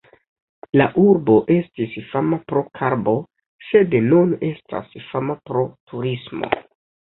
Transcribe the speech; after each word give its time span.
La 0.79 0.87
urbo 1.01 1.35
estis 1.55 1.97
fama 2.15 2.41
pro 2.49 2.65
karbo, 2.81 3.15
sed 3.69 3.95
nun 4.09 4.35
estas 4.51 4.99
fama 5.13 5.41
pro 5.47 5.69
turismo. 5.93 6.55